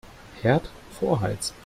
Herd 0.41 0.71
vorheizen. 0.99 1.53